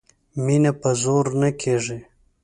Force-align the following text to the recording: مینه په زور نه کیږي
مینه 0.45 0.71
په 0.81 0.89
زور 1.01 1.25
نه 1.41 1.49
کیږي 1.61 1.99